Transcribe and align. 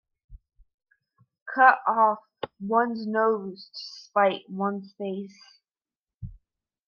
Cut 1.53 1.77
off 1.87 2.17
one's 2.59 3.05
nose 3.05 3.65
to 3.71 3.79
spite 4.07 4.49
one's 4.49 4.95
face. 4.97 5.37